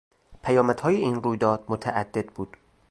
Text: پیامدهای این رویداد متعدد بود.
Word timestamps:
پیامدهای 0.43 0.95
این 0.95 1.23
رویداد 1.23 1.63
متعدد 1.67 2.27
بود. 2.29 2.57